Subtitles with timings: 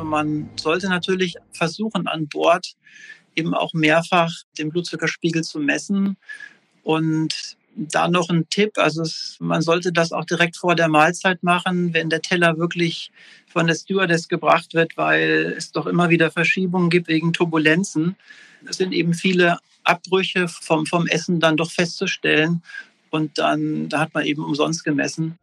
[0.00, 2.74] Also man sollte natürlich versuchen, an Bord
[3.36, 6.16] eben auch mehrfach den Blutzuckerspiegel zu messen.
[6.82, 11.42] Und da noch ein Tipp, also es, man sollte das auch direkt vor der Mahlzeit
[11.42, 13.12] machen, wenn der Teller wirklich
[13.46, 18.16] von der Stewardess gebracht wird, weil es doch immer wieder Verschiebungen gibt wegen Turbulenzen.
[18.66, 22.62] Es sind eben viele Abbrüche vom, vom Essen dann doch festzustellen
[23.10, 25.38] und dann da hat man eben umsonst gemessen.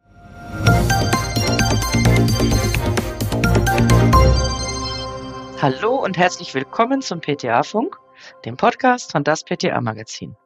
[5.60, 7.98] Hallo und herzlich willkommen zum PTA-Funk,
[8.44, 10.36] dem Podcast von das PTA-Magazin.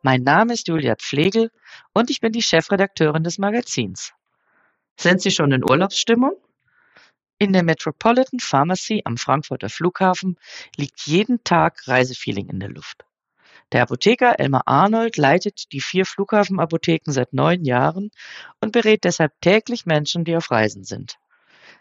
[0.00, 1.50] Mein Name ist Julia Pflegel
[1.92, 4.14] und ich bin die Chefredakteurin des Magazins.
[4.98, 6.32] Sind Sie schon in Urlaubsstimmung?
[7.38, 10.38] In der Metropolitan Pharmacy am Frankfurter Flughafen
[10.74, 13.04] liegt jeden Tag Reisefeeling in der Luft.
[13.72, 18.10] Der Apotheker Elmar Arnold leitet die vier Flughafenapotheken seit neun Jahren
[18.62, 21.18] und berät deshalb täglich Menschen, die auf Reisen sind.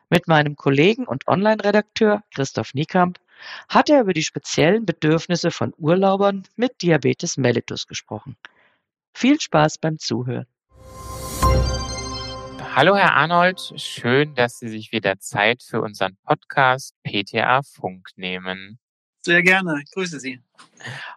[0.09, 3.19] Mit meinem Kollegen und Online-Redakteur Christoph Niekamp
[3.67, 8.37] hat er über die speziellen Bedürfnisse von Urlaubern mit Diabetes mellitus gesprochen.
[9.13, 10.45] Viel Spaß beim Zuhören.
[12.75, 18.77] Hallo Herr Arnold, schön, dass Sie sich wieder Zeit für unseren Podcast PTA Funk nehmen.
[19.25, 20.39] Sehr gerne, ich grüße Sie.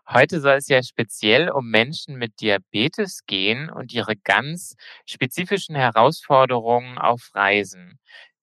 [0.08, 6.96] Heute soll es ja speziell um Menschen mit Diabetes gehen und ihre ganz spezifischen Herausforderungen
[6.96, 7.98] auf Reisen.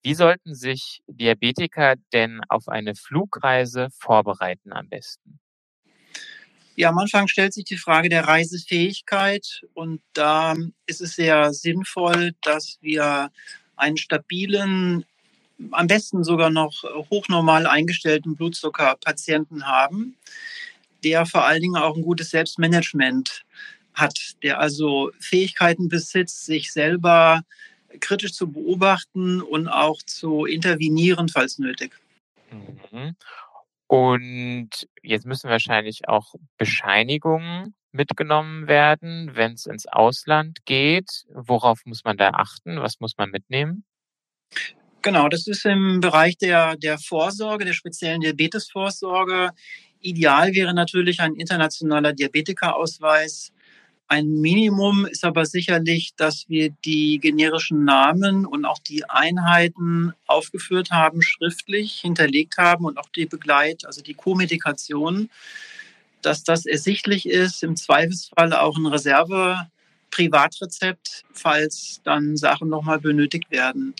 [0.06, 5.40] Wie sollten sich Diabetiker denn auf eine Flugreise vorbereiten am besten?
[6.76, 10.54] Ja, am Anfang stellt sich die Frage der Reisefähigkeit und da
[10.86, 13.32] ist es sehr sinnvoll, dass wir
[13.74, 15.04] einen stabilen,
[15.72, 20.14] am besten sogar noch hochnormal eingestellten Blutzuckerpatienten haben,
[21.02, 23.42] der vor allen Dingen auch ein gutes Selbstmanagement
[23.92, 27.42] hat, der also Fähigkeiten besitzt, sich selber
[28.00, 31.92] kritisch zu beobachten und auch zu intervenieren, falls nötig.
[32.50, 33.16] Mhm.
[33.88, 34.70] Und
[35.02, 41.24] jetzt müssen wahrscheinlich auch Bescheinigungen mitgenommen werden, wenn es ins Ausland geht.
[41.32, 42.80] Worauf muss man da achten?
[42.80, 43.84] Was muss man mitnehmen?
[45.02, 49.50] Genau, das ist im Bereich der, der Vorsorge, der speziellen Diabetesvorsorge.
[50.00, 53.52] Ideal wäre natürlich ein internationaler Diabetikerausweis
[54.08, 60.90] ein Minimum ist aber sicherlich, dass wir die generischen Namen und auch die Einheiten aufgeführt
[60.90, 65.28] haben, schriftlich hinterlegt haben und auch die Begleit, also die Co-Medikation,
[66.22, 69.66] dass das ersichtlich ist, im Zweifelsfall auch ein Reserve
[70.10, 73.94] Privatrezept, falls dann Sachen nochmal benötigt werden.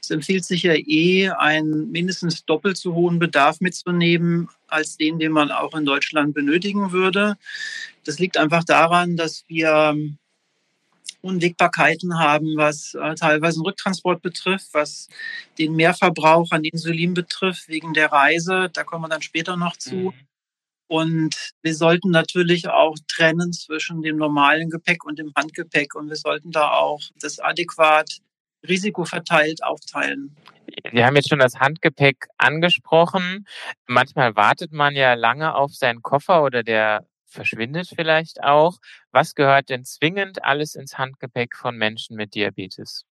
[0.00, 5.32] Es empfiehlt sich ja eh, einen mindestens doppelt so hohen Bedarf mitzunehmen, als den, den
[5.32, 7.36] man auch in Deutschland benötigen würde.
[8.04, 9.96] Das liegt einfach daran, dass wir
[11.22, 15.08] Unwägbarkeiten haben, was äh, teilweise den Rücktransport betrifft, was
[15.58, 18.68] den Mehrverbrauch an Insulin betrifft wegen der Reise.
[18.72, 19.94] Da kommen wir dann später noch zu.
[19.94, 20.14] Mhm.
[20.92, 25.94] Und wir sollten natürlich auch trennen zwischen dem normalen Gepäck und dem Handgepäck.
[25.94, 28.18] Und wir sollten da auch das adäquat
[28.68, 30.36] risikoverteilt aufteilen.
[30.92, 33.46] Sie haben jetzt schon das Handgepäck angesprochen.
[33.86, 38.76] Manchmal wartet man ja lange auf seinen Koffer oder der verschwindet vielleicht auch.
[39.12, 43.06] Was gehört denn zwingend alles ins Handgepäck von Menschen mit Diabetes?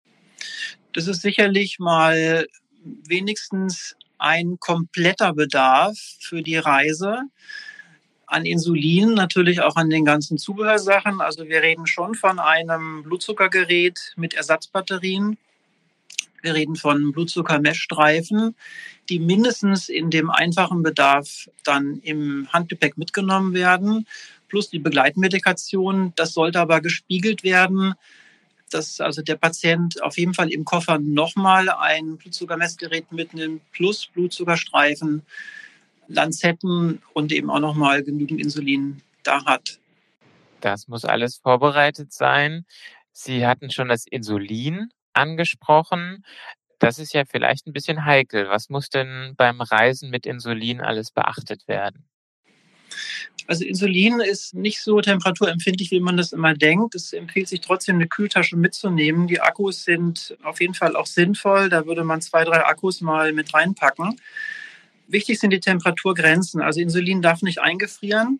[0.93, 2.47] Das ist sicherlich mal
[3.07, 7.21] wenigstens ein kompletter Bedarf für die Reise
[8.27, 11.21] an Insulin, natürlich auch an den ganzen Zubehörsachen.
[11.21, 15.37] Also wir reden schon von einem Blutzuckergerät mit Ersatzbatterien.
[16.41, 18.53] Wir reden von Blutzuckermessstreifen,
[19.09, 24.05] die mindestens in dem einfachen Bedarf dann im Handgepäck mitgenommen werden,
[24.49, 26.13] plus die Begleitmedikation.
[26.15, 27.95] Das sollte aber gespiegelt werden,
[28.69, 35.23] dass also der Patient auf jeden Fall im Koffer nochmal ein Blutzuckermessgerät mitnimmt, plus Blutzuckerstreifen
[36.07, 39.79] Lanzetten und eben auch nochmal genügend Insulin da hat.
[40.61, 42.65] Das muss alles vorbereitet sein.
[43.11, 46.23] Sie hatten schon das Insulin angesprochen.
[46.79, 48.49] Das ist ja vielleicht ein bisschen heikel.
[48.49, 52.07] Was muss denn beim Reisen mit Insulin alles beachtet werden?
[53.47, 56.95] Also Insulin ist nicht so temperaturempfindlich, wie man das immer denkt.
[56.95, 59.27] Es empfiehlt sich trotzdem, eine Kühltasche mitzunehmen.
[59.27, 61.69] Die Akkus sind auf jeden Fall auch sinnvoll.
[61.69, 64.19] Da würde man zwei, drei Akkus mal mit reinpacken.
[65.07, 66.61] Wichtig sind die Temperaturgrenzen.
[66.61, 68.39] Also Insulin darf nicht eingefrieren.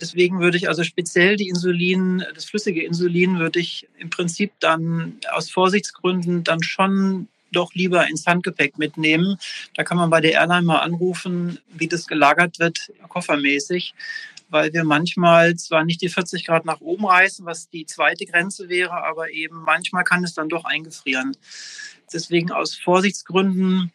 [0.00, 5.14] Deswegen würde ich also speziell die Insulin, das flüssige Insulin würde ich im Prinzip dann
[5.32, 9.38] aus Vorsichtsgründen dann schon doch lieber ins Handgepäck mitnehmen.
[9.74, 13.94] Da kann man bei der Airline mal anrufen, wie das gelagert wird, koffermäßig,
[14.50, 18.68] weil wir manchmal zwar nicht die 40 Grad nach oben reißen, was die zweite Grenze
[18.68, 21.34] wäre, aber eben manchmal kann es dann doch eingefrieren.
[22.12, 23.92] Deswegen aus Vorsichtsgründen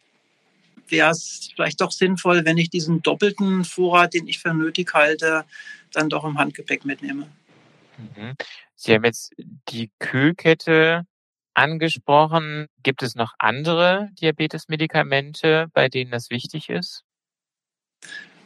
[0.92, 5.44] wäre es vielleicht doch sinnvoll, wenn ich diesen doppelten Vorrat, den ich für nötig halte,
[5.92, 7.26] dann doch im Handgepäck mitnehme.
[7.98, 8.34] Mhm.
[8.76, 9.34] Sie haben jetzt
[9.68, 11.04] die Kühlkette
[11.54, 12.66] angesprochen.
[12.82, 17.02] Gibt es noch andere Diabetesmedikamente, bei denen das wichtig ist?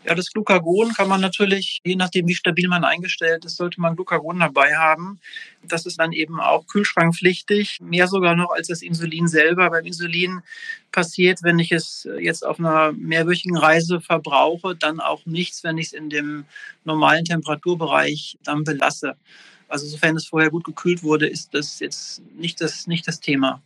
[0.07, 3.97] Ja, das Glucagon kann man natürlich, je nachdem, wie stabil man eingestellt ist, sollte man
[3.97, 5.19] Glucagon dabei haben.
[5.65, 9.69] Das ist dann eben auch kühlschrankpflichtig, mehr sogar noch als das Insulin selber.
[9.69, 10.43] Beim Insulin
[10.93, 15.87] passiert, wenn ich es jetzt auf einer mehrwöchigen Reise verbrauche, dann auch nichts, wenn ich
[15.87, 16.45] es in dem
[16.85, 19.17] normalen Temperaturbereich dann belasse.
[19.67, 23.61] Also sofern es vorher gut gekühlt wurde, ist das jetzt nicht das, nicht das Thema.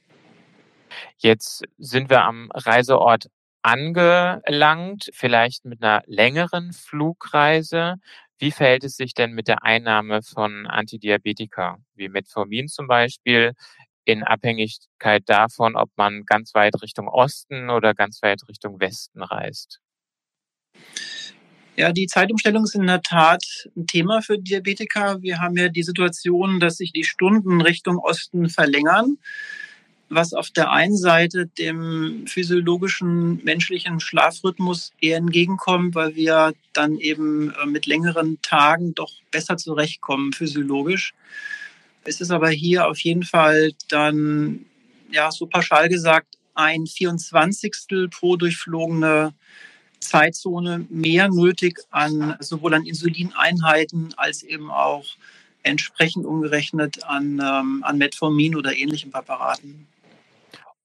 [1.18, 3.28] Jetzt sind wir am Reiseort
[3.62, 7.96] angelangt, vielleicht mit einer längeren Flugreise.
[8.38, 13.52] Wie verhält es sich denn mit der Einnahme von Antidiabetika, wie Metformin zum Beispiel,
[14.04, 19.80] in Abhängigkeit davon, ob man ganz weit Richtung Osten oder ganz weit Richtung Westen reist?
[21.76, 23.44] Ja, die Zeitumstellung ist in der Tat
[23.76, 25.22] ein Thema für Diabetiker.
[25.22, 29.18] Wir haben ja die Situation, dass sich die Stunden Richtung Osten verlängern
[30.10, 37.54] was auf der einen Seite dem physiologischen menschlichen Schlafrhythmus eher entgegenkommt, weil wir dann eben
[37.54, 41.14] äh, mit längeren Tagen doch besser zurechtkommen physiologisch.
[42.04, 44.66] Es ist aber hier auf jeden Fall dann,
[45.12, 48.10] ja, so pauschal gesagt, ein 24.
[48.10, 49.32] pro durchflogene
[50.00, 55.04] Zeitzone mehr nötig an sowohl an Insulineinheiten als eben auch
[55.62, 59.86] entsprechend umgerechnet an, ähm, an Metformin oder ähnlichen Präparaten.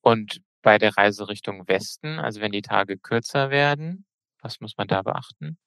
[0.06, 4.06] Und bei der Reise Richtung Westen, also wenn die Tage kürzer werden,
[4.40, 5.58] was muss man da beachten?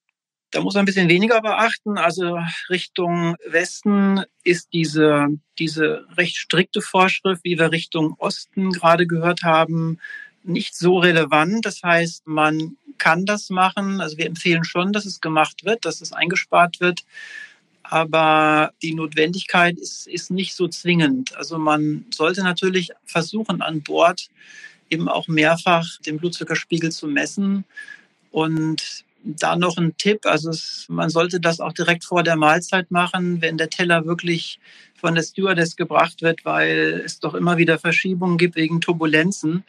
[0.52, 1.98] Da muss man ein bisschen weniger beachten.
[1.98, 2.38] Also
[2.70, 5.26] Richtung Westen ist diese,
[5.58, 9.98] diese recht strikte Vorschrift, wie wir Richtung Osten gerade gehört haben,
[10.44, 11.66] nicht so relevant.
[11.66, 14.00] Das heißt, man kann das machen.
[14.00, 17.04] Also wir empfehlen schon, dass es gemacht wird, dass es eingespart wird.
[17.90, 21.34] Aber die Notwendigkeit ist, ist nicht so zwingend.
[21.36, 24.28] Also man sollte natürlich versuchen, an Bord
[24.90, 27.64] eben auch mehrfach den Blutzuckerspiegel zu messen.
[28.30, 32.90] Und da noch ein Tipp, also es, man sollte das auch direkt vor der Mahlzeit
[32.90, 34.60] machen, wenn der Teller wirklich
[34.94, 39.64] von der Stewardess gebracht wird, weil es doch immer wieder Verschiebungen gibt wegen Turbulenzen.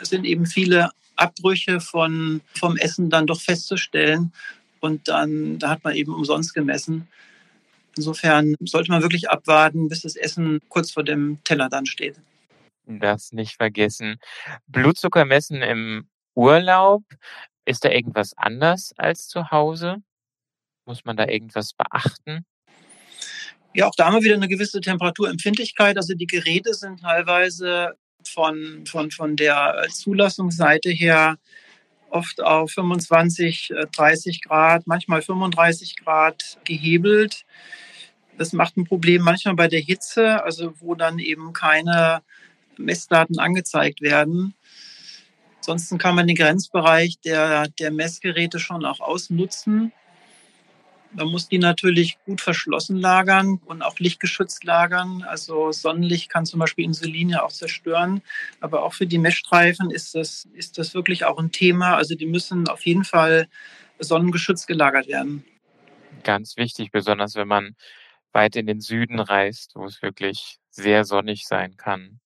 [0.00, 4.32] Es sind eben viele Abbrüche von, vom Essen dann doch festzustellen.
[4.80, 7.08] Und dann, da hat man eben umsonst gemessen.
[7.96, 12.16] Insofern sollte man wirklich abwarten, bis das Essen kurz vor dem Teller dann steht.
[12.86, 14.18] Das nicht vergessen.
[14.66, 17.02] Blutzucker messen im Urlaub.
[17.64, 19.96] Ist da irgendwas anders als zu Hause?
[20.84, 22.44] Muss man da irgendwas beachten?
[23.74, 25.96] Ja, auch da haben wir wieder eine gewisse Temperaturempfindlichkeit.
[25.96, 27.94] Also die Geräte sind teilweise
[28.24, 31.38] von, von, von der Zulassungsseite her
[32.16, 37.44] oft auf 25, 30 äh, Grad, manchmal 35 Grad gehebelt.
[38.38, 42.22] Das macht ein Problem manchmal bei der Hitze, also wo dann eben keine
[42.76, 44.54] Messdaten angezeigt werden.
[45.58, 49.92] Ansonsten kann man den Grenzbereich der, der Messgeräte schon auch ausnutzen.
[51.16, 55.22] Man muss die natürlich gut verschlossen lagern und auch lichtgeschützt lagern.
[55.22, 58.20] Also Sonnenlicht kann zum Beispiel Insulin ja auch zerstören.
[58.60, 61.96] Aber auch für die Messstreifen ist das, ist das wirklich auch ein Thema.
[61.96, 63.48] Also die müssen auf jeden Fall
[63.98, 65.42] sonnengeschützt gelagert werden.
[66.22, 67.76] Ganz wichtig, besonders wenn man
[68.32, 72.20] weit in den Süden reist, wo es wirklich sehr sonnig sein kann.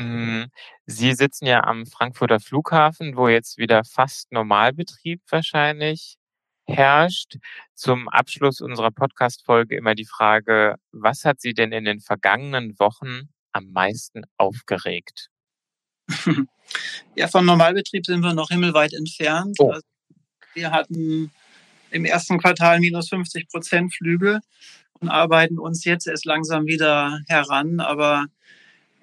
[0.00, 0.50] Hm,
[0.86, 6.16] Sie sitzen ja am Frankfurter Flughafen, wo jetzt wieder fast Normalbetrieb wahrscheinlich
[6.66, 7.36] herrscht.
[7.74, 13.28] Zum Abschluss unserer Podcast-Folge immer die Frage, was hat Sie denn in den vergangenen Wochen
[13.52, 15.28] am meisten aufgeregt?
[17.14, 19.56] Ja, vom Normalbetrieb sind wir noch himmelweit entfernt.
[19.58, 19.72] Oh.
[19.72, 19.86] Also
[20.54, 21.30] wir hatten
[21.90, 24.40] im ersten Quartal minus 50 Prozent Flüge
[25.00, 27.80] und arbeiten uns jetzt erst langsam wieder heran.
[27.80, 28.26] Aber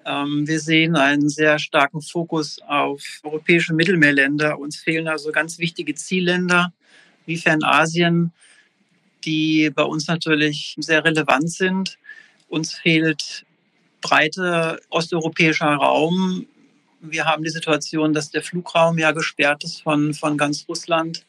[0.04, 4.58] ähm, wir sehen einen sehr starken Fokus auf europäische Mittelmeerländer.
[4.58, 6.72] Uns fehlen also ganz wichtige Zielländer
[7.30, 8.32] wie Fernasien,
[9.24, 11.96] die bei uns natürlich sehr relevant sind.
[12.48, 13.46] Uns fehlt
[14.00, 16.46] breite osteuropäischer Raum.
[17.00, 21.24] Wir haben die Situation, dass der Flugraum ja gesperrt ist von, von ganz Russland.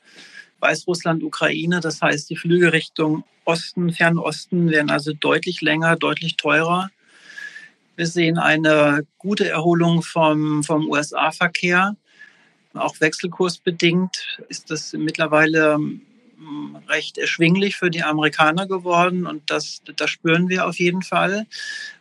[0.60, 1.80] Weißrussland, Ukraine.
[1.80, 6.90] Das heißt, die Flüge Richtung Osten, Fernosten werden also deutlich länger, deutlich teurer.
[7.96, 11.96] Wir sehen eine gute Erholung vom, vom USA-Verkehr.
[12.74, 20.10] Auch wechselkursbedingt ist das mittlerweile hm, recht erschwinglich für die Amerikaner geworden und das, das
[20.10, 21.46] spüren wir auf jeden Fall.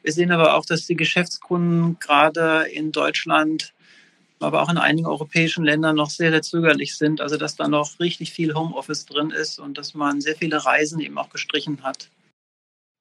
[0.02, 3.72] Wir sehen aber auch, dass die Geschäftskunden gerade in Deutschland
[4.40, 7.20] aber auch in einigen europäischen Ländern noch sehr, sehr zögerlich sind.
[7.20, 11.00] Also dass da noch richtig viel Homeoffice drin ist und dass man sehr viele Reisen
[11.00, 12.10] eben auch gestrichen hat.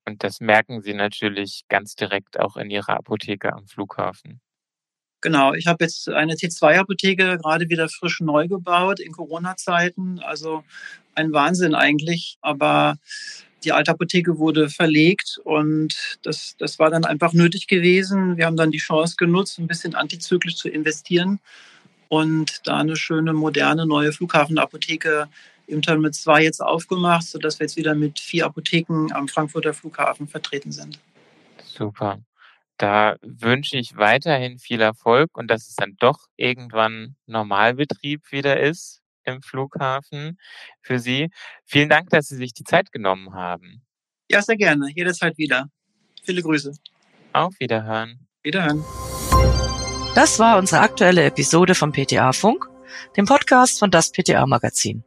[0.06, 4.42] Und das merken Sie natürlich ganz direkt auch in Ihrer Apotheke am Flughafen.
[5.22, 10.20] Genau, ich habe jetzt eine T2-Apotheke gerade wieder frisch neu gebaut in Corona-Zeiten.
[10.20, 10.64] Also
[11.16, 12.38] ein Wahnsinn eigentlich.
[12.42, 12.98] Aber
[13.64, 18.38] die alte Apotheke wurde verlegt und das, das war dann einfach nötig gewesen.
[18.38, 21.40] Wir haben dann die Chance genutzt, ein bisschen antizyklisch zu investieren
[22.08, 25.28] und da eine schöne, moderne, neue Flughafenapotheke
[25.68, 30.28] im Terminal 2 jetzt aufgemacht, sodass wir jetzt wieder mit vier Apotheken am Frankfurter Flughafen
[30.28, 31.00] vertreten sind.
[31.66, 32.20] Super.
[32.80, 39.02] Da wünsche ich weiterhin viel Erfolg und dass es dann doch irgendwann Normalbetrieb wieder ist
[39.26, 40.40] im Flughafen
[40.82, 41.30] für Sie.
[41.66, 43.82] Vielen Dank, dass Sie sich die Zeit genommen haben.
[44.32, 44.88] Ja, sehr gerne.
[44.96, 45.68] Jederzeit wieder.
[46.24, 46.72] Viele Grüße.
[47.34, 48.26] Auf Wiederhören.
[48.44, 48.84] Wiederhören.
[50.16, 52.66] Das war unsere aktuelle Episode vom PTA Funk,
[53.18, 55.04] dem Podcast von das PTA Magazin.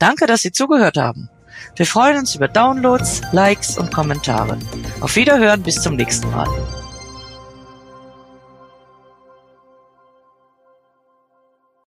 [0.00, 1.30] Danke, dass Sie zugehört haben.
[1.76, 4.58] Wir freuen uns über Downloads, Likes und Kommentare.
[5.00, 6.48] Auf Wiederhören bis zum nächsten Mal.